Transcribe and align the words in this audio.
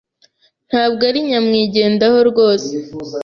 Ntabwo 0.69 1.01
ari 1.09 1.19
nyamwigendaho 1.29 2.19
rwose 2.29 2.73